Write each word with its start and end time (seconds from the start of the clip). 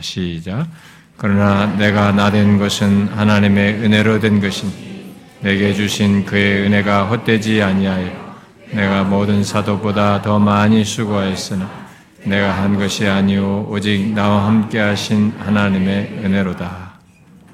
시작. 0.00 0.68
그러나 1.16 1.66
내가 1.76 2.12
나 2.12 2.30
된 2.30 2.58
것은 2.58 3.08
하나님의 3.08 3.74
은혜로 3.82 4.20
된 4.20 4.40
것이니 4.40 5.14
내게 5.40 5.72
주신 5.72 6.24
그의 6.24 6.66
은혜가 6.66 7.06
헛되지 7.06 7.62
아니하여 7.62 8.36
내가 8.72 9.04
모든 9.04 9.44
사도보다 9.44 10.20
더 10.22 10.38
많이 10.38 10.84
수고하였으나 10.84 11.86
내가 12.24 12.62
한 12.62 12.76
것이 12.76 13.06
아니오 13.06 13.68
오직 13.70 14.12
나와 14.12 14.46
함께 14.46 14.78
하신 14.80 15.32
하나님의 15.38 16.20
은혜로다. 16.24 17.00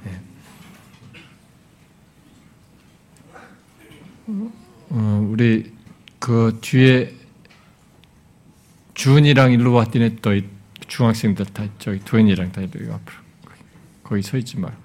네. 0.04 0.10
어, 4.90 5.28
우리 5.30 5.70
그 6.18 6.58
뒤에 6.62 7.12
주은이랑 8.94 9.52
일로 9.52 9.72
왔더니 9.74 10.16
또 10.22 10.32
중학생들 10.92 11.46
다 11.46 11.64
저기 11.78 11.98
도현이랑 12.00 12.52
다 12.52 12.60
여기 12.60 12.76
앞으로 12.76 13.16
거기 14.04 14.20
서 14.20 14.36
있지 14.36 14.58
말고. 14.58 14.76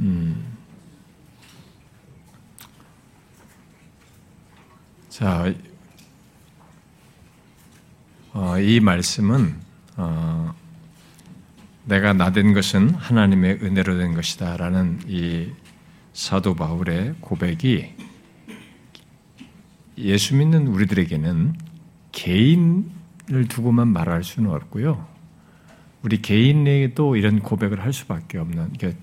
음. 0.00 0.58
자, 5.08 5.54
어, 8.34 8.58
이 8.60 8.80
말씀은 8.80 9.58
어, 9.96 10.54
내가 11.86 12.12
나된 12.12 12.52
것은 12.52 12.90
하나님의 12.90 13.60
은혜로 13.62 13.96
된 13.96 14.12
것이다라는 14.12 15.04
이 15.06 15.50
사도 16.18 16.54
바울의 16.54 17.14
고백이 17.20 17.94
예수 19.98 20.34
믿는 20.34 20.66
우리들에게는 20.66 21.54
개인을 22.10 23.46
두고만 23.48 23.86
말할 23.86 24.24
수는 24.24 24.50
없고요. 24.50 25.06
우리 26.02 26.20
개인에게도 26.20 27.14
이런 27.14 27.38
고백을 27.38 27.80
할 27.84 27.92
수밖에 27.92 28.38
없는 28.38 28.72
그러니까 28.72 29.00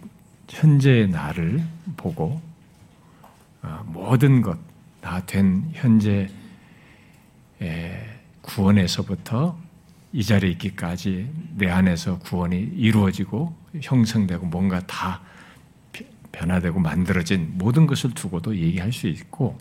현재의 0.49 1.07
나를 1.07 1.63
보고 1.95 2.41
아, 3.61 3.81
모든 3.87 4.41
것 4.41 4.59
다 4.99 5.21
된 5.25 5.69
현재 5.71 6.27
구원에서부터 8.41 9.57
이 10.11 10.23
자리에 10.23 10.49
있기까지 10.51 11.29
내 11.55 11.69
안에서 11.69 12.19
구원이 12.19 12.57
이루어지고 12.57 13.55
형성되고 13.81 14.47
뭔가 14.47 14.79
다 14.87 15.21
변화되고 16.35 16.79
만들어진 16.79 17.51
모든 17.53 17.87
것을 17.87 18.11
두고도 18.11 18.55
얘기할 18.57 18.91
수 18.91 19.07
있고 19.07 19.57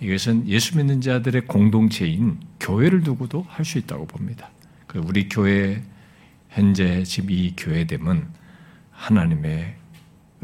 이것은 0.00 0.48
예수 0.48 0.76
믿는 0.76 1.00
자들의 1.00 1.46
공동체인 1.46 2.40
교회를 2.60 3.02
두고도 3.02 3.46
할 3.48 3.64
수 3.64 3.78
있다고 3.78 4.06
봅니다. 4.06 4.50
그 4.86 4.98
우리 4.98 5.28
교회 5.28 5.82
현재 6.50 7.02
지금 7.04 7.30
이 7.30 7.54
교회됨은 7.56 8.28
하나님의 8.92 9.76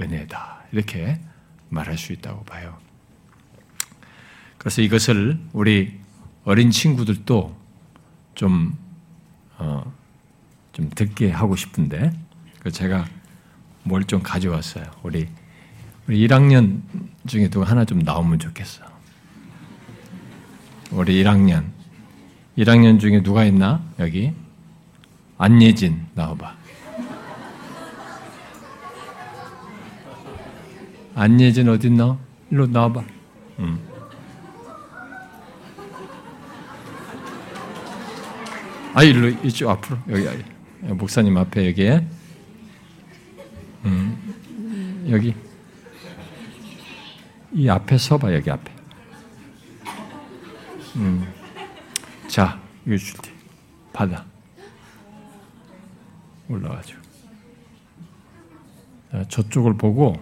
은혜다 0.01 0.65
이렇게 0.73 1.21
말할 1.69 1.97
수 1.99 2.13
있다고 2.13 2.45
봐요. 2.45 2.77
그래서 4.59 4.83
이것을 4.83 5.39
우리 5.53 5.99
어린 6.45 6.71
친구들도 6.71 7.57
좀, 8.35 8.77
어, 9.59 9.93
좀 10.73 10.91
듣게 10.95 11.31
하고 11.31 11.55
싶은데, 11.57 12.13
제가 12.73 13.07
뭘 13.85 14.05
좀 14.05 14.23
가져왔어요. 14.23 14.85
우리 15.03 15.29
우리 16.07 16.27
1학년 16.27 16.81
중에 17.27 17.49
누가 17.49 17.67
하나 17.67 17.85
좀 17.85 18.01
나오면 18.01 18.39
좋겠어. 18.39 18.83
우리 20.93 21.23
1학년. 21.23 21.65
1학년 22.59 22.99
중에 22.99 23.23
누가 23.23 23.45
있나? 23.45 23.83
여기. 23.99 24.33
안예진, 25.39 26.07
나와봐. 26.15 26.57
안예진 31.15 31.69
어딨나? 31.69 32.19
일로 32.51 32.67
나와봐. 32.67 33.05
응. 33.61 33.79
아, 38.93 39.03
일로, 39.05 39.29
이쪽 39.45 39.71
앞으로. 39.71 39.99
여기, 40.09 40.43
목사님 40.83 41.37
앞에 41.37 41.69
여기에. 41.69 42.07
음, 43.85 45.07
여기. 45.09 45.35
이 47.53 47.69
앞에 47.69 47.99
서봐, 47.99 48.33
여기 48.35 48.51
앞에. 48.51 48.73
음. 50.97 51.33
자, 52.29 52.61
이거 52.87 52.97
줄게. 52.97 53.33
받아. 53.93 54.25
올라가죠. 56.49 56.97
자, 59.11 59.25
저쪽을 59.29 59.77
보고, 59.77 60.15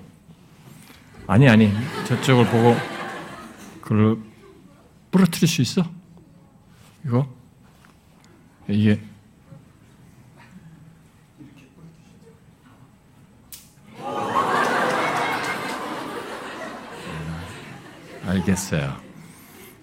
아니, 1.27 1.49
아니, 1.49 1.71
저쪽을 2.07 2.47
보고, 2.47 2.75
그걸 3.83 4.19
부러뜨릴 5.11 5.49
수 5.49 5.63
있어? 5.63 5.83
이거? 7.05 7.29
이게, 8.69 9.01
알겠어요. 18.49 18.97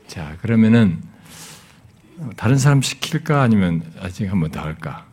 자, 0.07 0.37
그러면은 0.41 1.01
다른 2.35 2.57
사람 2.57 2.81
시킬까 2.81 3.41
아니면 3.41 3.83
아직 3.99 4.31
한번 4.31 4.51
더 4.51 4.61
할까? 4.61 5.05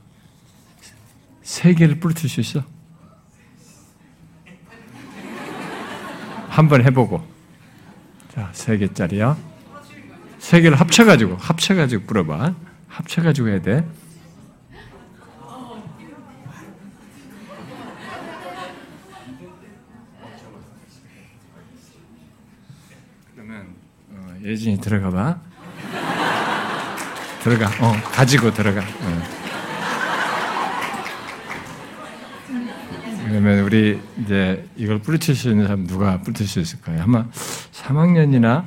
세 1.43 1.75
개를 1.75 2.01
부르칠 2.01 2.29
수 2.29 2.41
있어? 2.41 2.65
한번 6.49 6.85
해보고. 6.85 7.27
자, 8.35 8.51
세 8.53 8.79
개짜리야. 8.79 9.37
세 10.39 10.61
개를 10.61 10.79
합쳐가지고, 10.81 11.37
합쳐가지고 11.37 12.07
불어봐. 12.07 12.55
합쳐가지고 12.89 13.49
해야 13.49 13.61
돼. 13.63 13.87
예진이 24.63 24.81
들어가 24.81 25.11
봐. 25.11 25.37
들어가. 27.43 27.67
어, 27.85 27.93
가지고 28.13 28.53
들어가. 28.53 28.81
어. 28.81 29.23
그러면 33.27 33.61
우리 33.65 34.01
이제 34.23 34.65
이걸 34.77 35.01
뿌리칠 35.01 35.35
수 35.35 35.49
있는 35.51 35.65
사람 35.65 35.87
누가 35.87 36.19
뿌리칠 36.21 36.47
수 36.47 36.61
있을까요? 36.61 37.03
아마 37.03 37.25
3학년이나 37.73 38.67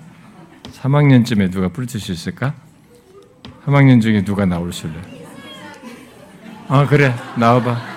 3학년쯤에 0.81 1.49
누가 1.49 1.69
뿌리칠 1.69 2.01
수 2.01 2.11
있을까? 2.11 2.55
3학년 3.65 4.01
중에 4.01 4.25
누가 4.25 4.45
나올 4.45 4.73
수 4.73 4.87
있래? 4.87 4.95
아, 6.67 6.85
그래. 6.87 7.15
나와 7.37 7.61
봐. 7.63 7.94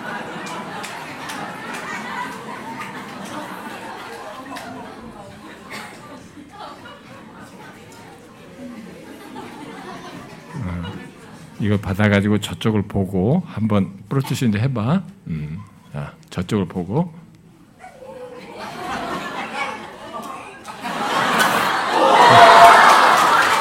이걸 11.60 11.80
받아가지고 11.80 12.38
저쪽을 12.40 12.82
보고 12.82 13.42
한번 13.46 13.92
프로듀스인데 14.08 14.60
해봐. 14.60 15.02
음, 15.28 15.58
자, 15.92 16.12
저쪽을 16.30 16.66
보고. 16.66 17.12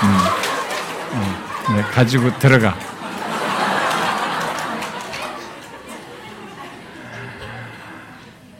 음, 0.04 0.10
어, 1.14 1.74
네, 1.76 1.82
가지고 1.92 2.38
들어가. 2.40 2.76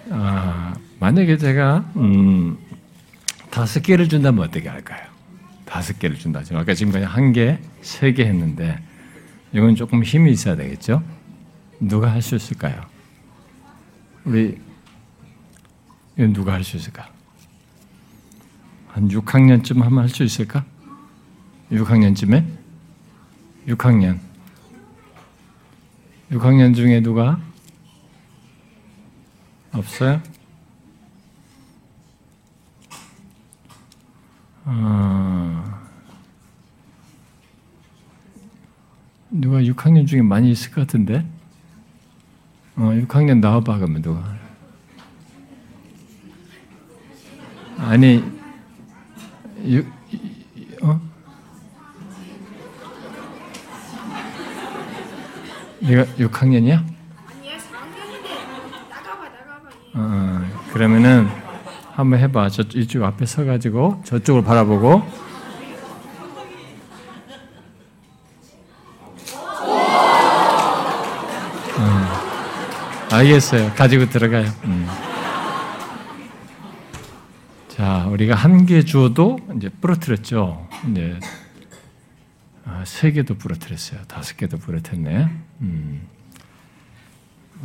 아, 0.10 0.74
만약에 1.00 1.38
제가 1.38 1.86
음, 1.98 2.58
다섯 3.50 3.82
개를 3.82 4.08
준다면 4.10 4.44
어떻게 4.48 4.70
할까요? 4.70 5.02
다섯 5.66 6.00
개를 6.00 6.18
준다. 6.18 6.42
아까 6.54 6.74
지금 6.74 6.92
그냥 6.94 7.12
한 7.12 7.34
개, 7.34 7.60
세 7.82 8.14
개 8.14 8.24
했는데 8.26 8.80
이건 9.58 9.74
조금 9.76 10.04
힘이 10.04 10.34
있어야 10.34 10.56
되겠죠? 10.56 11.02
누가 11.80 12.12
할 12.12 12.22
수 12.22 12.36
있을까요? 12.36 12.80
우리 14.24 14.62
이건 16.16 16.32
누가 16.34 16.54
할 16.54 16.64
수 16.64 16.78
있을까? 16.78 17.10
한 18.90 19.08
6학년쯤 19.08 19.82
하면 19.82 19.98
할 19.98 20.10
수 20.10 20.24
있을까? 20.24 20.64
6학년쯤에? 21.72 22.46
6학년. 23.68 24.20
6학년 26.32 26.76
중에 26.76 27.02
누가? 27.02 27.42
없어요? 29.74 30.22
어, 34.66 35.77
누가 39.30 39.60
6학년 39.60 40.08
중에 40.08 40.22
많이 40.22 40.52
있을 40.52 40.72
것 40.72 40.82
같은데? 40.82 41.26
어, 42.76 42.92
6학년 42.94 43.40
나와봐, 43.40 43.78
그러면 43.78 44.02
누가. 44.02 44.36
아니, 47.78 48.24
6, 49.66 49.86
어? 50.84 51.02
네가 55.80 56.04
6학년이야? 56.16 56.84
아니야 56.84 57.58
4학년인데 57.58 58.90
나가봐 58.90 59.30
나가봐 59.30 59.70
어, 59.94 60.72
그러면은 60.74 61.28
한번 61.94 62.20
해봐. 62.20 62.50
저 62.50 62.64
이쪽 62.76 63.04
앞에 63.04 63.26
서가지고 63.26 64.02
저쪽을 64.06 64.44
바라보고. 64.44 65.27
알겠어요. 73.18 73.74
가지고 73.74 74.08
들어가요. 74.10 74.46
음. 74.66 74.88
자, 77.70 78.06
우리가 78.08 78.36
한 78.36 78.66
개 78.66 78.84
주어도 78.84 79.40
이제 79.56 79.70
부러뜨렸죠. 79.70 80.68
이제 80.92 81.20
아, 82.66 82.84
세 82.86 83.12
개도 83.12 83.36
부러뜨렸어요. 83.36 84.02
다섯 84.08 84.36
개도 84.38 84.58
부러뜨렸네. 84.58 85.30
음. 85.62 86.08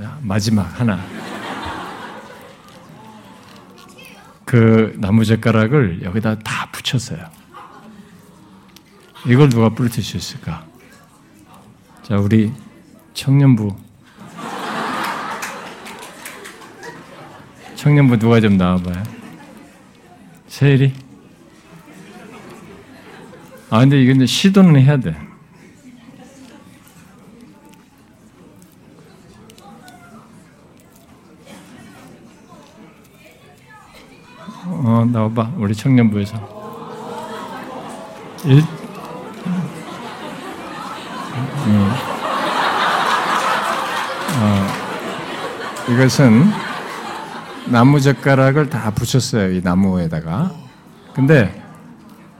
자, 0.01 0.19
마지막 0.23 0.63
하나. 0.81 1.01
그 4.45 4.95
나무젓가락을 4.99 6.03
여기다 6.03 6.39
다 6.41 6.71
붙였어요. 6.73 7.27
이걸 9.27 9.49
누가 9.49 9.69
부러뜨릴 9.71 10.03
수 10.05 10.17
있을까? 10.17 10.65
자, 12.03 12.17
우리 12.17 12.53
청년부. 13.15 13.77
청년부 17.83 18.17
누가 18.17 18.39
좀 18.39 18.57
나와봐요. 18.57 19.03
세일이? 20.47 20.93
아, 23.71 23.81
근데 23.81 24.01
이건 24.01 24.25
시도는 24.25 24.81
해야 24.81 24.97
돼. 24.99 25.17
어, 34.65 35.05
나와봐. 35.13 35.55
우리 35.57 35.75
청년부에서. 35.75 36.37
일, 38.45 38.63
음. 41.67 41.93
어, 44.39 45.93
이것은 45.93 46.72
나무젓가락을 47.67 48.71
다 48.71 48.91
붙였어요. 48.91 49.53
이 49.53 49.61
나무에다가. 49.63 50.51
근데 51.15 51.63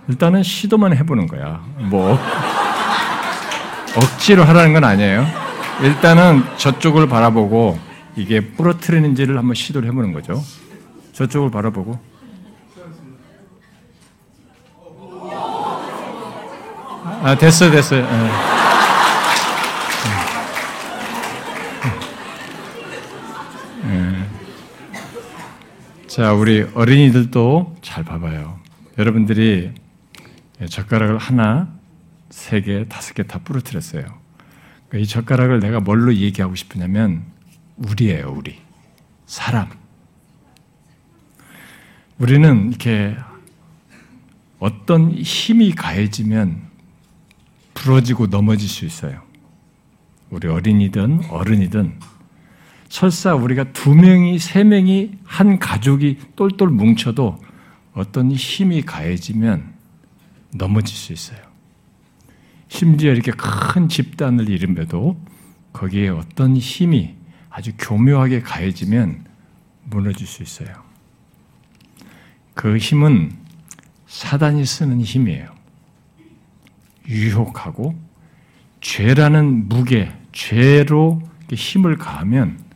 일단은 0.09 0.43
시도만 0.43 0.97
해보는 0.97 1.27
거야. 1.27 1.63
뭐 1.79 2.19
억지로 3.97 4.45
하라는 4.45 4.73
건 4.73 4.85
아니에요. 4.85 5.27
일단은 5.83 6.45
저쪽을 6.57 7.09
바라보고 7.09 7.79
이게 8.17 8.41
부러뜨리는지를 8.41 9.39
한번 9.39 9.55
시도를 9.55 9.89
해보는 9.89 10.13
거죠. 10.13 10.43
저쪽을 11.13 11.51
바라보고 11.51 11.99
아 17.25 17.37
됐어요 17.39 17.71
됐어요. 17.71 18.01
예. 18.01 18.52
자 26.23 26.35
우리 26.35 26.63
어린이들도 26.63 27.79
잘 27.83 28.05
봐봐요. 28.05 28.61
여러분들이 28.97 29.73
젓가락을 30.69 31.19
하나, 31.19 31.77
세 32.31 32.61
개, 32.61 32.87
다섯 32.87 33.15
개 33.15 33.25
다 33.25 33.41
부러뜨렸어요. 33.41 34.05
그러니까 34.87 34.99
이 34.99 35.05
젓가락을 35.05 35.59
내가 35.59 35.81
뭘로 35.81 36.15
얘기하고 36.15 36.55
싶으냐면 36.55 37.25
우리예요, 37.77 38.33
우리 38.37 38.57
사람. 39.27 39.69
우리는 42.21 42.69
이렇게 42.69 43.17
어떤 44.61 45.11
힘이 45.11 45.73
가해지면 45.73 46.63
부러지고 47.75 48.29
넘어질 48.29 48.69
수 48.69 48.85
있어요. 48.85 49.23
우리 50.31 50.47
어린이든 50.47 51.25
어른이든 51.31 51.99
설사 52.93 53.35
우리가 53.35 53.73
두 53.73 53.95
명이 53.95 54.39
세 54.39 54.65
명이 54.65 55.13
한 55.25 55.59
가족이 55.59 56.19
똘똘 56.37 56.69
뭉쳐도 56.69 57.39
어떤 57.95 58.31
힘이 58.31 58.83
가해지면 58.83 59.73
넘어질 60.55 60.95
수 60.95 61.15
있어요. 61.15 61.39
심지어 62.69 63.11
이렇게 63.11 63.33
큰 63.33 63.89
집단을 63.89 64.51
이름에도 64.51 65.19
거기에 65.73 66.11
어떤 66.11 66.55
힘이 66.55 67.15
아주 67.49 67.73
교묘하게 67.79 68.43
가해지면 68.43 69.25
무너질 69.85 70.27
수 70.27 70.43
있어요. 70.43 70.75
그 72.53 72.77
힘은 72.77 73.33
사단이 74.07 74.67
쓰는 74.67 75.01
힘이에요. 75.01 75.49
유혹하고 77.09 77.99
죄라는 78.83 79.71
무게, 79.71 80.13
죄로 80.33 81.23
힘을 81.51 81.97
가하면 81.97 82.72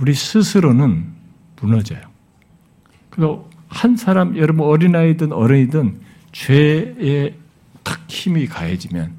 우리 0.00 0.14
스스로는 0.14 1.12
무너져요. 1.60 2.00
그래서 3.10 3.48
한 3.68 3.96
사람, 3.96 4.36
여러분 4.36 4.66
어린아이든 4.66 5.32
어른이든 5.32 6.00
죄에 6.32 7.36
탁 7.82 8.00
힘이 8.08 8.46
가해지면 8.46 9.16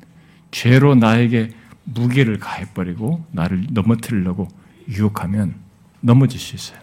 죄로 0.51 0.95
나에게 0.95 1.51
무게를 1.85 2.39
가해버리고 2.39 3.25
나를 3.31 3.67
넘어뜨리려고 3.71 4.47
유혹하면 4.89 5.55
넘어질 6.01 6.39
수 6.39 6.55
있어요. 6.55 6.79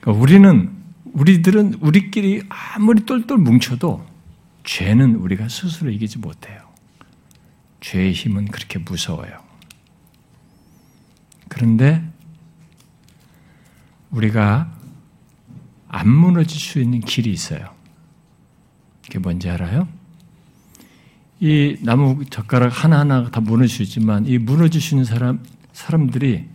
그러니까 0.00 0.22
우리는 0.22 0.70
우리들은 1.12 1.74
우리끼리 1.80 2.42
아무리 2.48 3.04
똘똘 3.04 3.38
뭉쳐도 3.38 4.06
죄는 4.64 5.16
우리가 5.16 5.48
스스로 5.48 5.90
이기지 5.90 6.18
못해요. 6.18 6.60
죄의 7.80 8.12
힘은 8.12 8.46
그렇게 8.46 8.78
무서워요. 8.78 9.45
그런데 11.56 12.06
우리가 14.10 14.70
안 15.88 16.08
무너질 16.10 16.60
수 16.60 16.78
있는 16.80 17.00
길이 17.00 17.32
있어요. 17.32 17.74
그게 19.02 19.18
뭔지 19.18 19.48
알아요? 19.48 19.88
이 21.40 21.78
나무 21.80 22.22
젓가락 22.28 22.84
하나하나 22.84 23.30
다 23.30 23.40
무너질 23.40 23.74
수 23.74 23.82
있지만 23.84 24.26
이 24.26 24.36
무너질 24.36 24.82
수 24.82 24.94
있는 24.96 25.06
사람, 25.06 25.42
사람들이 25.72 26.46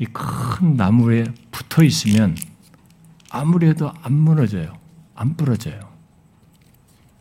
이 0.00 0.04
큰 0.06 0.74
나무에 0.76 1.24
붙어 1.52 1.84
있으면 1.84 2.36
아무리 3.30 3.68
해도 3.68 3.92
안 4.02 4.12
무너져요. 4.12 4.76
안 5.14 5.36
부러져요. 5.36 5.78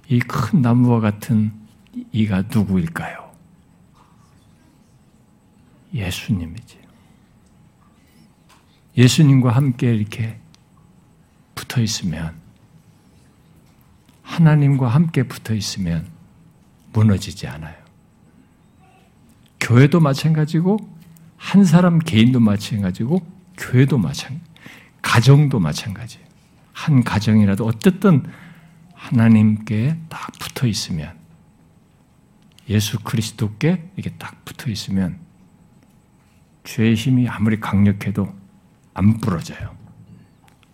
이 0.10 0.18
큰 0.20 0.64
나무와 0.64 1.00
같은 1.02 1.54
이가 2.12 2.44
누구일까요? 2.52 3.32
예수님이지. 5.94 6.85
예수님과 8.98 9.52
함께 9.52 9.94
이렇게 9.94 10.40
붙어 11.54 11.82
있으면, 11.82 12.34
하나님과 14.24 14.88
함께 14.88 15.24
붙어 15.24 15.54
있으면 15.54 16.08
무너지지 16.94 17.48
않아요. 17.48 17.76
교회도 19.60 20.00
마찬가지고, 20.00 20.78
한 21.38 21.66
사람 21.66 22.00
개인도 22.00 22.40
마찬가지고, 22.40 23.26
교회도 23.58 23.98
마찬가지, 23.98 24.46
가정도 25.02 25.60
마찬가지예요. 25.60 26.26
한 26.74 27.04
가정이라도 27.04 27.66
어쨌든 27.66 28.26
하나님께 28.94 29.98
딱 30.10 30.32
붙어 30.40 30.68
있으면, 30.68 31.14
예수 32.70 33.00
그리스도께 33.00 33.90
이게 33.98 34.10
딱 34.18 34.44
붙어 34.46 34.70
있으면, 34.72 35.20
죄의 36.64 36.96
힘이 36.96 37.28
아무리 37.28 37.60
강력해도 37.60 38.45
안 38.96 39.20
부러져요. 39.20 39.76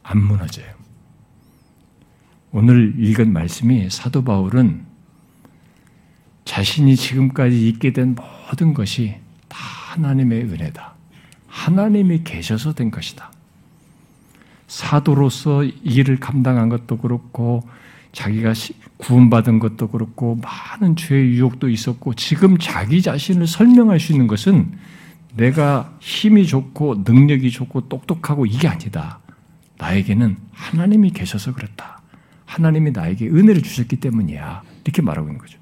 안 0.03 0.23
무너져요. 0.23 0.67
오늘 2.51 2.93
읽은 2.97 3.33
말씀이 3.33 3.89
사도 3.89 4.23
바울은 4.23 4.85
자신이 6.45 6.95
지금까지 6.95 7.67
있게 7.69 7.91
된 7.93 8.15
모든 8.15 8.73
것이 8.73 9.15
다 9.47 9.57
하나님의 9.57 10.43
은혜다. 10.43 10.93
하나님이 11.47 12.23
계셔서 12.23 12.73
된 12.73 12.91
것이다. 12.91 13.31
사도로서 14.67 15.63
일을 15.63 16.19
감당한 16.19 16.69
것도 16.69 16.97
그렇고 16.97 17.67
자기가 18.11 18.53
구원받은 18.97 19.59
것도 19.59 19.89
그렇고 19.89 20.35
많은 20.35 20.95
죄의 20.95 21.31
유혹도 21.31 21.69
있었고 21.69 22.13
지금 22.13 22.57
자기 22.57 23.01
자신을 23.01 23.47
설명할 23.47 23.99
수 23.99 24.11
있는 24.11 24.27
것은 24.27 24.77
내가 25.35 25.95
힘이 25.99 26.45
좋고 26.45 27.03
능력이 27.05 27.51
좋고 27.51 27.87
똑똑하고 27.87 28.45
이게 28.45 28.67
아니다. 28.67 29.19
나에게는 29.77 30.37
하나님이 30.51 31.11
계셔서 31.11 31.53
그렇다. 31.53 32.01
하나님이 32.45 32.91
나에게 32.91 33.27
은혜를 33.27 33.61
주셨기 33.61 33.97
때문이야. 33.97 34.63
이렇게 34.83 35.01
말하고 35.01 35.27
있는 35.29 35.39
거죠. 35.39 35.57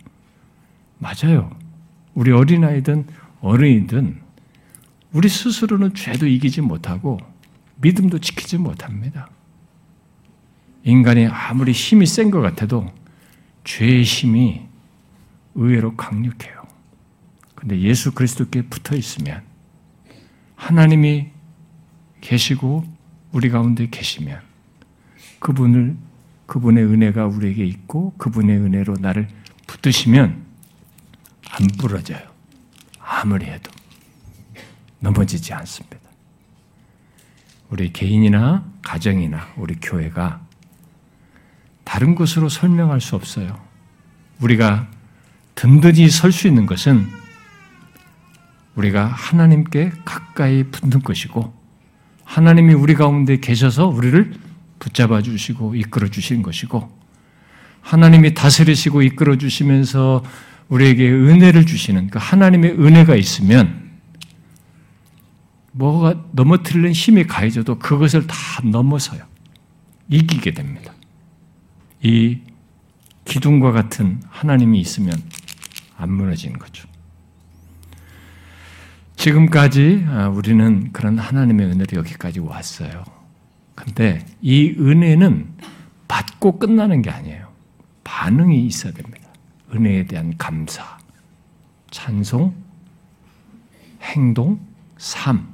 맞아요. 0.98 1.52
우리 2.16 2.32
어린아이든 2.32 3.06
어른이든 3.42 4.20
우리 5.14 5.30
스스로는 5.30 5.94
죄도 5.94 6.28
이기지 6.28 6.62
못하고 6.62 7.18
믿음도 7.78 8.20
지키지 8.20 8.58
못합니다. 8.58 9.30
인간이 10.84 11.28
아무리 11.28 11.72
힘이 11.72 12.06
센 12.06 12.32
것 12.32 12.42
같아도 12.42 12.88
죄의 13.64 14.04
힘이 14.04 14.62
의외로 15.56 15.96
강력해요. 15.96 16.64
근데 17.56 17.80
예수 17.80 18.14
그리스도께 18.14 18.64
붙어 18.64 18.96
있으면 18.96 19.42
하나님이 20.60 21.30
계시고 22.20 22.86
우리 23.32 23.50
가운데 23.50 23.88
계시면 23.90 24.42
그분을 25.40 25.96
그분의 26.48 26.84
은혜가 26.84 27.28
우리에게 27.28 27.66
있고 27.66 28.14
그분의 28.18 28.58
은혜로 28.58 28.98
나를 29.00 29.30
붙드시면 29.68 30.46
안 31.50 31.68
부러져요. 31.80 32.20
아무리 33.00 33.46
해도 33.46 33.72
넘어지지 35.00 35.54
않습니다. 35.54 35.98
우리 37.70 37.94
개인이나 37.94 38.70
가정이나 38.82 39.54
우리 39.56 39.76
교회가 39.76 40.46
다른 41.86 42.16
것으로 42.16 42.50
설명할 42.50 43.00
수 43.00 43.16
없어요. 43.16 43.60
우리가 44.42 44.90
든든히 45.56 46.10
설 46.10 46.32
수 46.32 46.48
있는 46.48 46.66
것은 46.66 47.08
우리가 48.80 49.06
하나님께 49.06 49.92
가까이 50.06 50.64
붙는 50.64 51.02
것이고 51.02 51.54
하나님이 52.24 52.74
우리 52.74 52.94
가운데 52.94 53.40
계셔서 53.40 53.88
우리를 53.88 54.34
붙잡아 54.80 55.22
주시고 55.22 55.76
이끌어 55.76 56.08
주신 56.08 56.42
것이고 56.42 56.90
하나님이 57.82 58.34
다스리시고 58.34 59.02
이끌어 59.02 59.38
주시면서 59.38 60.24
우리에게 60.70 61.10
은혜를 61.10 61.66
주시는 61.66 62.10
그 62.10 62.20
하나님의 62.22 62.80
은혜가 62.80 63.16
있으면 63.16 63.90
뭐가 65.72 66.26
넘어뜨리는 66.32 66.92
힘이 66.92 67.26
가해져도 67.26 67.80
그것을 67.80 68.28
다 68.28 68.36
넘어서요. 68.64 69.22
이기게 70.10 70.54
됩니다. 70.54 70.94
이 72.02 72.40
기둥과 73.26 73.72
같은 73.72 74.22
하나님이 74.30 74.80
있으면 74.80 75.14
안 75.98 76.12
무너지는 76.12 76.58
거죠. 76.58 76.88
지금까지 79.20 80.06
아, 80.08 80.30
우리는 80.30 80.94
그런 80.94 81.20
하나님의 81.20 81.66
은혜로 81.68 81.98
여기까지 81.98 82.40
왔어요. 82.40 83.04
근데 83.76 84.26
이 84.42 84.74
은혜는 84.80 85.56
받고 86.08 86.58
끝나는 86.58 87.02
게 87.02 87.10
아니에요. 87.10 87.50
반응이 88.06 88.66
있어야 88.66 88.94
됩니다. 88.94 89.28
은혜에 89.76 90.06
대한 90.06 90.34
감사, 90.38 90.98
찬송, 91.92 92.56
행동, 94.02 94.58
삶, 94.98 95.50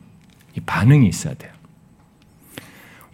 이 0.55 0.59
반응이 0.59 1.07
있어야 1.07 1.33
돼요. 1.33 1.51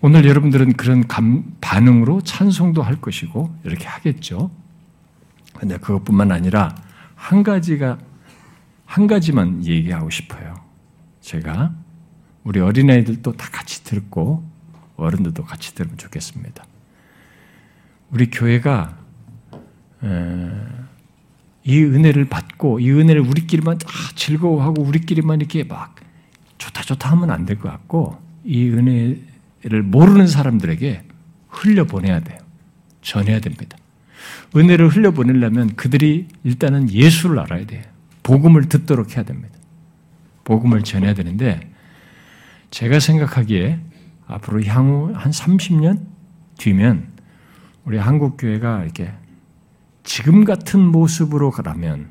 오늘 0.02 0.26
여러분들은 0.26 0.74
그런 0.74 1.08
감, 1.08 1.56
반응으로 1.62 2.22
찬송도 2.24 2.82
할 2.82 3.00
것이고 3.00 3.56
이렇게 3.64 3.88
하겠죠. 3.88 4.52
근데 5.54 5.78
그것뿐만 5.78 6.34
아니라 6.34 6.76
한 7.16 7.44
가지가 7.44 8.00
한 8.92 9.08
가지만 9.08 9.66
얘기하고 9.66 10.10
싶어요. 10.10 10.54
제가 11.22 11.74
우리 12.44 12.60
어린아이들도 12.60 13.32
다 13.38 13.48
같이 13.50 13.86
듣고 13.86 14.44
어른들도 14.98 15.46
같이 15.46 15.74
들으면 15.74 15.98
좋겠습니다. 15.98 16.66
우리 18.10 18.30
교회가 18.30 18.98
이 21.64 21.82
은혜를 21.84 22.26
받고 22.26 22.82
이 22.82 22.92
은혜를 22.92 23.22
우리끼리만 23.22 23.80
즐거워하고 24.16 24.82
우리끼리만 24.82 25.40
이렇게 25.40 25.64
막 25.64 25.96
좋다 26.58 26.82
좋다 26.84 27.12
하면 27.12 27.32
안 27.32 27.46
될 27.46 27.60
것 27.60 27.70
같고 27.70 28.22
이 28.44 28.68
은혜 28.70 29.18
를 29.64 29.84
모르는 29.84 30.26
사람들에게 30.28 31.04
흘려보내야 31.48 32.22
돼요. 32.22 32.40
전해야 33.04 33.40
됩니다. 33.40 33.78
은혜를 34.56 34.90
흘려보내려면 34.90 35.76
그들이 35.76 36.28
일단은 36.44 36.92
예수를 36.92 37.38
알아야 37.40 37.66
돼요. 37.68 37.84
복음을 38.24 38.68
듣도록 38.70 39.16
해야 39.16 39.24
됩니다. 39.24 39.58
복음을 40.44 40.84
전해야 40.84 41.14
되는데 41.14 41.72
제가 42.72 43.00
생각하기에 43.00 43.80
앞으로 44.28 44.64
향후 44.64 45.12
한 45.14 45.32
30년 45.32 46.06
뒤면 46.58 47.08
우리 47.86 47.98
한국 47.98 48.38
교회가 48.38 48.84
이렇게 48.84 49.12
지금 50.04 50.46
같은 50.46 50.80
모습으로 50.80 51.52
가라면 51.52 52.10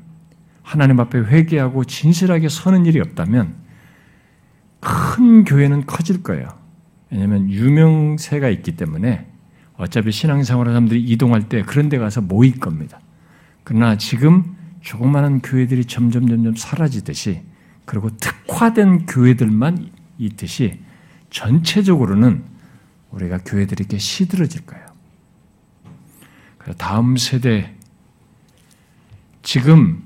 하나님 0.61 0.99
앞에 0.99 1.19
회개하고 1.19 1.83
진실하게 1.85 2.49
서는 2.49 2.85
일이 2.85 2.99
없다면 2.99 3.55
큰 4.79 5.43
교회는 5.43 5.85
커질 5.85 6.23
거예요. 6.23 6.47
왜냐하면 7.09 7.49
유명세가 7.49 8.49
있기 8.49 8.75
때문에 8.75 9.27
어차피 9.75 10.11
신앙생활을 10.11 10.71
사람들이 10.71 11.01
이동할 11.03 11.49
때 11.49 11.63
그런 11.63 11.89
데 11.89 11.97
가서 11.97 12.21
모일 12.21 12.59
겁니다. 12.59 12.99
그러나 13.63 13.97
지금 13.97 14.55
조그마한 14.81 15.41
교회들이 15.41 15.85
점점 15.85 16.27
점점 16.27 16.55
사라지듯이 16.55 17.41
그리고 17.85 18.15
특화된 18.17 19.05
교회들만 19.05 19.91
있듯이 20.17 20.79
전체적으로는 21.29 22.43
우리가 23.11 23.39
교회들이 23.39 23.81
이렇게 23.81 23.97
시들어질 23.97 24.65
거예요. 24.65 24.85
다음 26.77 27.17
세대 27.17 27.75
지금 29.41 30.03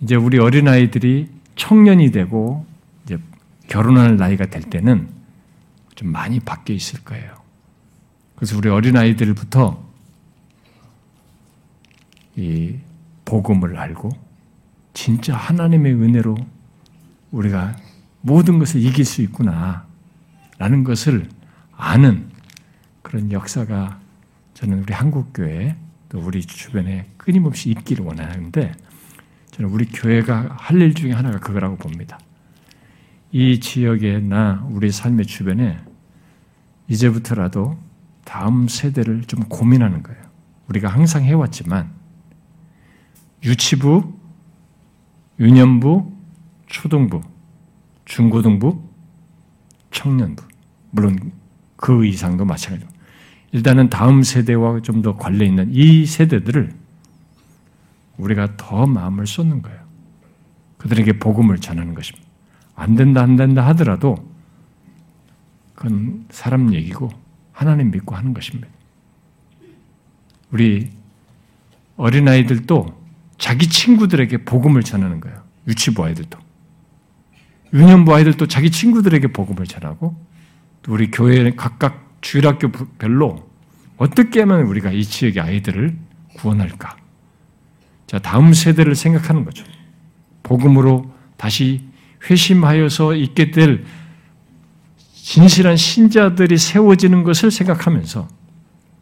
이제 0.00 0.16
우리 0.16 0.38
어린아이들이 0.38 1.28
청년이 1.56 2.10
되고 2.10 2.66
이제 3.04 3.18
결혼할 3.68 4.16
나이가 4.16 4.46
될 4.46 4.62
때는 4.62 5.08
좀 5.94 6.12
많이 6.12 6.40
바뀌어 6.40 6.74
있을 6.74 7.02
거예요. 7.04 7.34
그래서 8.36 8.56
우리 8.56 8.68
어린아이들부터 8.68 9.88
이 12.36 12.76
복음을 13.28 13.78
알고 13.78 14.08
진짜 14.94 15.36
하나님의 15.36 15.92
은혜로 15.92 16.34
우리가 17.30 17.76
모든 18.22 18.58
것을 18.58 18.80
이길 18.80 19.04
수 19.04 19.20
있구나 19.20 19.86
라는 20.56 20.82
것을 20.82 21.28
아는 21.76 22.30
그런 23.02 23.30
역사가 23.30 24.00
저는 24.54 24.82
우리 24.82 24.94
한국 24.94 25.32
교회 25.34 25.76
또 26.08 26.18
우리 26.20 26.40
주변에 26.40 27.06
끊임없이 27.18 27.68
있기를 27.70 28.02
원하는데 28.04 28.72
저는 29.50 29.70
우리 29.70 29.84
교회가 29.84 30.56
할 30.58 30.80
일 30.80 30.94
중에 30.94 31.12
하나가 31.12 31.38
그거라고 31.38 31.76
봅니다. 31.76 32.18
이 33.30 33.60
지역에나 33.60 34.66
우리 34.70 34.90
삶의 34.90 35.26
주변에 35.26 35.78
이제부터라도 36.88 37.78
다음 38.24 38.68
세대를 38.68 39.24
좀 39.24 39.44
고민하는 39.44 40.02
거예요. 40.02 40.18
우리가 40.68 40.88
항상 40.88 41.24
해왔지만 41.24 41.97
유치부, 43.44 44.12
유년부, 45.38 46.12
초등부, 46.66 47.20
중고등부, 48.04 48.82
청년부, 49.90 50.44
물론 50.90 51.32
그 51.76 52.04
이상도 52.04 52.44
마찬가지고 52.44 52.90
일단은 53.52 53.88
다음 53.88 54.22
세대와 54.22 54.80
좀 54.82 55.02
더 55.02 55.16
관련 55.16 55.48
있는 55.48 55.70
이 55.72 56.04
세대들을 56.04 56.74
우리가 58.18 58.56
더 58.56 58.86
마음을 58.86 59.26
쏟는 59.26 59.62
거예요. 59.62 59.78
그들에게 60.76 61.18
복음을 61.18 61.58
전하는 61.58 61.94
것입니다. 61.94 62.26
안 62.74 62.94
된다, 62.94 63.22
안 63.22 63.36
된다 63.36 63.66
하더라도 63.68 64.16
그건 65.74 66.26
사람 66.30 66.74
얘기고 66.74 67.10
하나님 67.52 67.90
믿고 67.90 68.14
하는 68.14 68.34
것입니다. 68.34 68.68
우리 70.50 70.90
어린아이들도 71.96 72.97
자기 73.38 73.68
친구들에게 73.68 74.44
복음을 74.44 74.82
전하는 74.82 75.20
거예요. 75.20 75.42
유치부 75.68 76.04
아이들도. 76.04 76.38
유년부 77.72 78.14
아이들도 78.14 78.46
자기 78.48 78.70
친구들에게 78.70 79.28
복음을 79.28 79.66
전하고 79.66 80.16
우리 80.88 81.10
교회 81.10 81.54
각각 81.54 82.18
주일학교별로 82.20 83.48
어떻게 83.98 84.40
하면 84.40 84.62
우리가 84.62 84.90
이 84.90 85.04
지역의 85.04 85.42
아이들을 85.42 85.96
구원할까? 86.36 86.96
자, 88.06 88.18
다음 88.18 88.54
세대를 88.54 88.94
생각하는 88.94 89.44
거죠. 89.44 89.64
복음으로 90.42 91.12
다시 91.36 91.84
회심하여서 92.28 93.14
있게 93.16 93.50
될 93.50 93.84
진실한 95.12 95.76
신자들이 95.76 96.56
세워지는 96.56 97.22
것을 97.22 97.50
생각하면서 97.50 98.28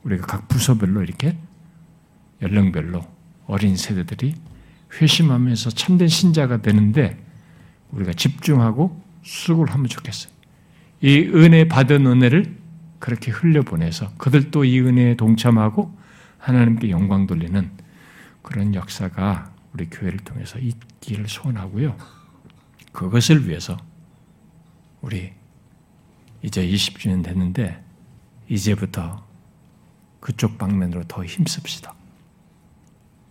우리가 0.02 0.26
각 0.26 0.48
부서별로 0.48 1.02
이렇게 1.02 1.36
연령별로 2.42 3.15
어린 3.46 3.76
세대들이 3.76 4.34
회심하면서 5.00 5.70
참된 5.70 6.08
신자가 6.08 6.62
되는데 6.62 7.18
우리가 7.90 8.12
집중하고 8.12 9.00
수고를 9.22 9.72
하면 9.74 9.88
좋겠어요. 9.88 10.32
이 11.02 11.18
은혜 11.34 11.68
받은 11.68 12.06
은혜를 12.06 12.56
그렇게 12.98 13.30
흘려보내서 13.30 14.12
그들도 14.16 14.64
이 14.64 14.80
은혜에 14.80 15.16
동참하고 15.16 15.96
하나님께 16.38 16.90
영광 16.90 17.26
돌리는 17.26 17.70
그런 18.42 18.74
역사가 18.74 19.52
우리 19.72 19.90
교회를 19.90 20.20
통해서 20.20 20.58
있기를 20.58 21.28
소원하고요. 21.28 21.96
그것을 22.92 23.48
위해서 23.48 23.76
우리 25.02 25.32
이제 26.42 26.66
20주년 26.66 27.22
됐는데 27.22 27.82
이제부터 28.48 29.26
그쪽 30.20 30.58
방면으로 30.58 31.04
더 31.04 31.24
힘씁시다. 31.24 31.94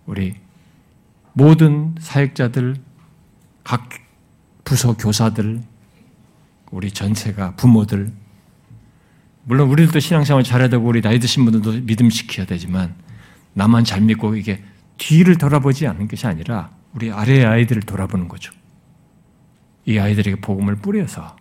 우리 0.05 0.35
모든 1.33 1.95
사역자들, 1.99 2.75
각 3.63 3.89
부서 4.63 4.95
교사들, 4.95 5.61
우리 6.71 6.91
전체가 6.91 7.55
부모들, 7.55 8.11
물론 9.43 9.69
우리들도 9.69 9.99
신앙생활 9.99 10.43
잘해야 10.43 10.69
되고 10.69 10.85
우리 10.87 11.01
나이 11.01 11.19
드신 11.19 11.45
분들도 11.45 11.85
믿음 11.85 12.09
시켜야 12.09 12.45
되지만 12.45 12.95
나만 13.53 13.83
잘 13.83 14.01
믿고 14.01 14.35
이게 14.35 14.63
뒤를 14.97 15.37
돌아보지 15.37 15.87
않는 15.87 16.07
것이 16.07 16.25
아니라 16.25 16.71
우리 16.93 17.11
아래의 17.11 17.45
아이들을 17.45 17.83
돌아보는 17.83 18.27
거죠. 18.27 18.51
이 19.85 19.99
아이들에게 19.99 20.41
복음을 20.41 20.75
뿌려서 20.77 21.35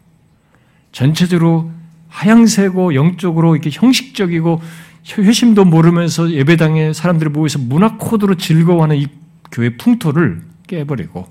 전체적으로 0.92 1.72
하향세고 2.08 2.94
영적으로 2.94 3.56
이렇게 3.56 3.70
형식적이고 3.72 4.60
회심도 5.06 5.64
모르면서 5.64 6.30
예배당에 6.30 6.92
사람들이 6.92 7.30
모여서 7.30 7.58
문화 7.58 7.96
코드로 7.96 8.36
즐거워하는 8.36 8.96
이 8.96 9.06
교회 9.52 9.76
풍토를 9.76 10.42
깨버리고 10.66 11.28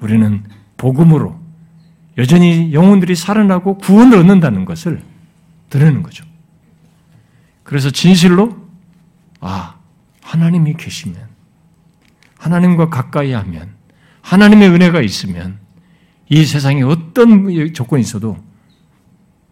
우리는 0.00 0.44
복음으로 0.76 1.38
여전히 2.18 2.72
영혼들이 2.72 3.14
살아나고 3.14 3.78
구원을 3.78 4.18
얻는다는 4.18 4.64
것을 4.64 5.00
드러내는 5.70 6.02
거죠. 6.02 6.24
그래서 7.62 7.90
진실로 7.90 8.68
아 9.40 9.76
하나님이 10.22 10.74
계시면 10.74 11.16
하나님과 12.38 12.88
가까이 12.88 13.32
하면 13.32 13.70
하나님의 14.22 14.70
은혜가 14.70 15.00
있으면 15.02 15.58
이 16.28 16.44
세상에 16.44 16.82
어떤 16.82 17.72
조건이 17.72 18.02
있어도 18.02 18.36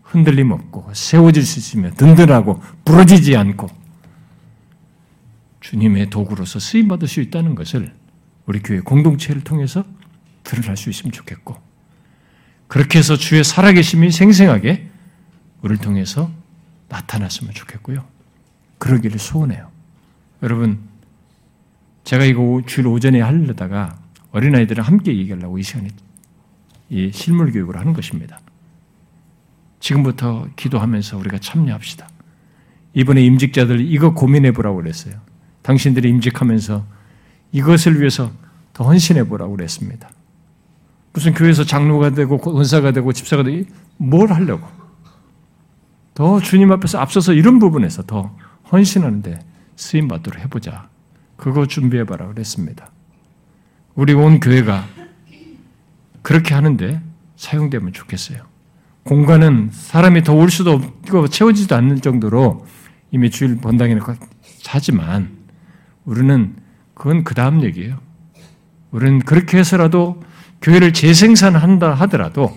흔들림 0.07 0.53
없고 0.53 0.91
세워질 0.95 1.45
수 1.45 1.59
있으며 1.59 1.91
든든하고 1.91 2.63
부러지지 2.85 3.37
않고 3.37 3.69
주님의 5.61 6.11
도구로서 6.11 6.61
쓰임 6.61 6.89
받을 6.89 7.09
수 7.09 7.21
있다는 7.21 7.55
것을 7.55 7.93
우리 8.47 8.61
교회 8.61 8.81
공동체를 8.81 9.43
통해서 9.43 9.85
드러날 10.45 10.77
수 10.77 10.91
있으면 10.91 11.11
좋겠고 11.11 11.57
그렇게 12.69 13.01
해서 13.01 13.17
주의 13.17 13.43
살아계심이 13.43 14.13
생생하게 14.13 14.89
우리를 15.63 15.79
통해서 15.79 16.31
나타났으면 16.89 17.53
좋겠고요. 17.53 18.05
그러기를 18.79 19.19
소원해요. 19.19 19.71
여러분, 20.43 20.81
제가 22.05 22.25
이거 22.25 22.63
주일 22.67 22.87
오전에 22.87 23.21
하려다가 23.21 23.99
어린아이들랑 24.31 24.87
함께 24.87 25.17
얘기하려고 25.17 25.59
이 25.59 25.63
시간에 25.63 25.89
이 26.91 27.11
실물 27.13 27.51
교육을 27.51 27.77
하는 27.77 27.93
것입니다. 27.93 28.39
지금부터 29.87 30.49
기도하면서 30.57 31.17
우리가 31.19 31.39
참여합시다. 31.39 32.09
이번에 32.95 33.23
임직자들 33.23 33.81
이거 33.93 34.15
고민해 34.15 34.51
보라고 34.53 34.79
그랬어요. 34.79 35.15
당신들이 35.63 36.09
임직하면서 36.09 36.85
이것을 37.53 38.01
위해서 38.01 38.33
더 38.73 38.85
헌신해 38.85 39.29
보라고 39.29 39.55
그랬습니다. 39.55 40.11
무슨 41.13 41.35
교회에서 41.35 41.63
장로가 41.63 42.11
되고 42.11 42.39
권사가 42.39 42.91
되고 42.91 43.13
집사가 43.13 43.45
되고 43.45 43.65
뭘 43.97 44.33
하려고? 44.33 44.67
더 46.15 46.41
주님 46.41 46.73
앞에서 46.73 46.99
앞서서 46.99 47.33
이런 47.33 47.61
부분에서 47.61 48.03
더 48.03 48.37
헌신하는데 48.73 49.39
쓰임 49.77 50.09
받도록 50.09 50.41
해보자. 50.41 50.89
그거 51.37 51.67
준비해 51.67 52.05
봐라 52.05 52.27
그랬습니다. 52.27 52.91
우리 53.95 54.15
온 54.15 54.41
교회가 54.41 54.85
그렇게 56.23 56.55
하는데 56.55 57.01
사용되면 57.37 57.93
좋겠어요. 57.93 58.56
공간은 59.07 59.71
사람이 59.73 60.23
더 60.25 60.35
올 60.35 60.51
수도 60.51 60.73
없고 60.73 61.29
채워지지도 61.29 61.75
않는 61.77 62.01
정도로 62.03 62.67
이미 63.13 63.31
주일 63.31 63.57
본당에는 63.57 64.03
하지만 64.67 65.31
우리는 66.05 66.55
그건 66.95 67.25
그 67.25 67.35
다음 67.35 67.63
얘기예요. 67.63 67.99
우리는 68.91 69.21
그렇게 69.21 69.59
해서라도 69.59 70.23
교회를 70.61 70.93
재생산한다 70.93 71.95
하더라도 71.95 72.57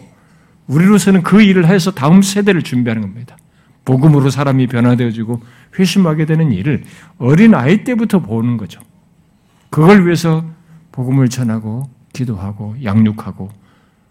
우리로서는 0.68 1.24
그 1.24 1.42
일을 1.42 1.68
해서 1.68 1.92
다음 1.92 2.22
세대를 2.22 2.64
준비하는 2.64 3.02
겁니다. 3.02 3.38
복음으로 3.86 4.30
사람이 4.30 4.68
변화되어지고 4.68 5.42
회심하게 5.78 6.26
되는 6.26 6.52
일을 6.52 6.84
어린 7.18 7.56
아이 7.56 7.84
때부터 7.84 8.20
보는 8.20 8.58
거죠. 8.58 8.82
그걸 9.70 10.06
위해서 10.06 10.46
복음을 10.92 11.30
전하고 11.30 11.90
기도하고 12.14 12.76
양육하고 12.84 13.50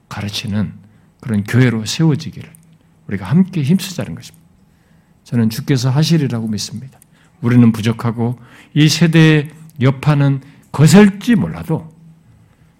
가르치는 0.08 0.72
그런 1.20 1.44
교회로 1.44 1.84
세워지기를 1.84 2.50
우리가 3.08 3.26
함께 3.26 3.62
힘쓰자는 3.62 4.14
것입니다. 4.14 4.46
저는 5.24 5.50
주께서 5.50 5.90
하시리라고 5.90 6.48
믿습니다. 6.48 6.98
우리는 7.40 7.70
부족하고 7.72 8.38
이 8.74 8.88
세대의 8.88 9.50
여파는 9.80 10.40
거셀지 10.72 11.34
몰라도 11.34 11.92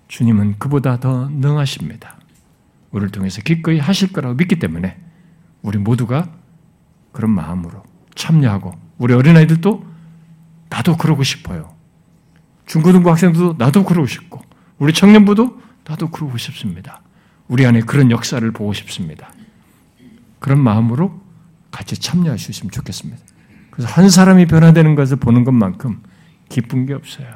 주님은 0.09 0.57
그보다 0.59 0.99
더 1.01 1.29
능하십니다. 1.29 2.19
우리를 2.91 3.11
통해서 3.11 3.43
기꺼이 3.43 3.79
하실 3.79 4.13
거라고 4.13 4.35
믿기 4.37 4.59
때문에 4.59 4.97
우리 5.63 5.79
모두가 5.79 6.31
그런 7.13 7.31
마음으로 7.33 7.83
참여하고 8.15 8.73
우리 8.99 9.15
어린아이들도 9.15 9.87
나도 10.71 10.97
그러고 10.97 11.23
싶어요. 11.23 11.75
중고등부 12.67 13.11
학생들도 13.11 13.57
나도 13.59 13.85
그러고 13.85 14.07
싶고 14.07 14.43
우리 14.79 14.93
청년부도 14.93 15.61
나도 15.85 16.11
그러고 16.11 16.37
싶습니다. 16.39 17.03
우리 17.49 17.67
안에 17.67 17.81
그런 17.81 18.11
역사를 18.11 18.49
보고 18.53 18.73
싶습니다. 18.73 19.33
그런 20.39 20.61
마음으로 20.61 21.21
같이 21.71 21.97
참여할 21.97 22.39
수 22.39 22.51
있으면 22.51 22.71
좋겠습니다. 22.71 23.21
그래서 23.71 23.91
한 23.93 24.11
사람이 24.11 24.47
변화되는 24.47 24.95
것을 24.95 25.17
보는 25.17 25.45
것만큼 25.45 26.03
기쁜 26.49 26.87
게 26.87 26.95
없어요. 26.95 27.29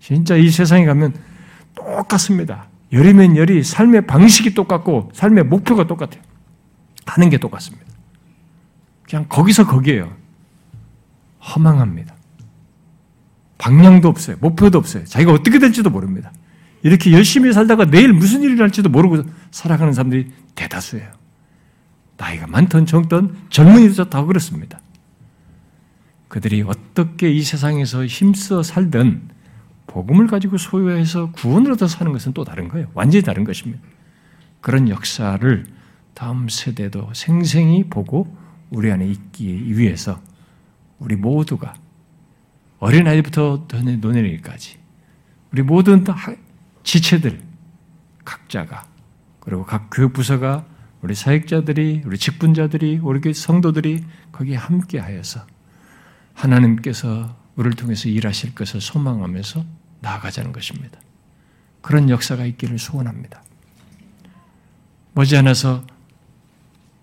진짜 0.00 0.36
이 0.36 0.50
세상에 0.50 0.84
가면 0.84 1.14
똑같습니다. 1.74 2.68
열이면 2.92 3.36
열이 3.36 3.62
삶의 3.62 4.06
방식이 4.06 4.54
똑같고 4.54 5.10
삶의 5.12 5.44
목표가 5.44 5.86
똑같아요. 5.86 6.22
하는 7.06 7.30
게 7.30 7.38
똑같습니다. 7.38 7.86
그냥 9.02 9.26
거기서 9.28 9.66
거기에요. 9.66 10.14
허망합니다. 11.40 12.14
방향도 13.58 14.08
없어요. 14.08 14.36
목표도 14.40 14.78
없어요. 14.78 15.04
자기가 15.04 15.32
어떻게 15.32 15.58
될지도 15.58 15.90
모릅니다. 15.90 16.32
이렇게 16.82 17.12
열심히 17.12 17.52
살다가 17.52 17.84
내일 17.84 18.12
무슨 18.12 18.42
일이 18.42 18.54
날지도 18.54 18.88
모르고 18.88 19.24
살아가는 19.50 19.92
사람들이 19.92 20.30
대다수예요. 20.54 21.10
나이가 22.16 22.46
많든 22.46 22.86
적든 22.86 23.34
젊은이도 23.48 24.10
다 24.10 24.24
그렇습니다. 24.24 24.80
그들이 26.28 26.62
어떻게 26.62 27.30
이 27.30 27.42
세상에서 27.42 28.06
힘써 28.06 28.62
살든 28.62 29.30
복음을 29.86 30.26
가지고 30.26 30.58
소유해서 30.58 31.30
구원을 31.32 31.72
얻어 31.72 31.86
사는 31.86 32.12
것은 32.12 32.34
또 32.34 32.44
다른 32.44 32.68
거예요. 32.68 32.88
완전히 32.94 33.24
다른 33.24 33.44
것입니다. 33.44 33.82
그런 34.60 34.88
역사를 34.88 35.64
다음 36.14 36.48
세대도 36.48 37.10
생생히 37.14 37.84
보고 37.88 38.36
우리 38.70 38.90
안에 38.92 39.06
있기 39.06 39.78
위해서 39.78 40.20
우리 40.98 41.16
모두가 41.16 41.74
어린아이부터 42.80 43.66
노년이까지 44.00 44.78
우리 45.52 45.62
모든 45.62 46.04
지체들 46.88 47.38
각자가 48.24 48.86
그리고 49.40 49.66
각 49.66 49.90
교부서가 49.92 50.64
우리 51.02 51.14
사역자들이 51.14 52.04
우리 52.06 52.16
직분자들이 52.16 53.00
우리 53.02 53.34
성도들이 53.34 54.06
거기에 54.32 54.56
함께하여서 54.56 55.46
하나님께서 56.32 57.36
우리를 57.56 57.76
통해서 57.76 58.08
일하실 58.08 58.54
것을 58.54 58.80
소망하면서 58.80 59.66
나아가자는 60.00 60.52
것입니다. 60.52 60.98
그런 61.82 62.08
역사가 62.08 62.46
있기를 62.46 62.78
소원합니다. 62.78 63.42
머지않아서 65.12 65.86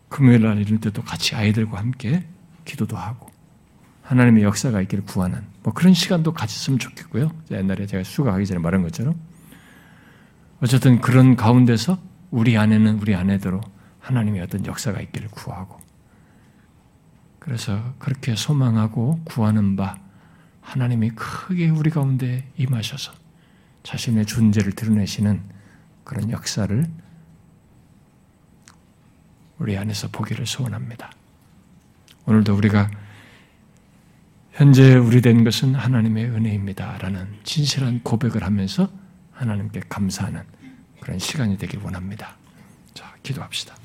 금요일 0.10 0.42
날 0.42 0.58
이럴 0.58 0.80
때도 0.80 1.04
같이 1.04 1.36
아이들과 1.36 1.78
함께 1.78 2.26
기도도 2.64 2.98
하고 2.98 3.30
하나님의 4.02 4.46
역사가 4.46 4.82
있기를 4.82 5.06
구하는 5.06 5.44
뭐 5.62 5.74
그런 5.74 5.94
시간도 5.94 6.34
가졌으면 6.34 6.80
좋겠고요. 6.80 7.32
옛날에 7.52 7.86
제가 7.86 8.04
수가하기 8.04 8.48
전에 8.48 8.60
말한 8.60 8.82
것처럼 8.82 9.35
어쨌든 10.62 11.02
그런 11.02 11.36
가운데서 11.36 12.00
우리 12.32 12.58
아내는 12.58 13.00
우리 13.00 13.16
아내대로 13.16 13.62
하나님의 14.00 14.42
어떤 14.42 14.66
역사가 14.66 15.02
있기를 15.02 15.30
구하고 15.30 15.80
그래서 17.40 17.94
그렇게 18.00 18.36
소망하고 18.36 19.22
구하는 19.24 19.76
바 19.76 19.98
하나님이 20.62 21.12
크게 21.12 21.70
우리 21.70 21.90
가운데 21.90 22.50
임하셔서 22.58 23.14
자신의 23.84 24.26
존재를 24.26 24.72
드러내시는 24.72 25.42
그런 26.04 26.32
역사를 26.32 26.86
우리 29.60 29.78
안에서 29.78 30.08
보기를 30.10 30.46
소원합니다. 30.46 31.12
오늘도 32.26 32.56
우리가 32.56 32.90
현재 34.54 34.96
우리 34.96 35.22
된 35.22 35.44
것은 35.44 35.76
하나님의 35.76 36.26
은혜입니다. 36.26 36.98
라는 36.98 37.28
진실한 37.44 38.02
고백을 38.02 38.44
하면서 38.44 38.90
하나님께 39.36 39.82
감사하는 39.90 40.44
그런 41.00 41.20
시간이 41.20 41.58
되길 41.58 41.80
원합니다. 41.84 42.36
자, 42.94 43.14
기도합시다. 43.22 43.76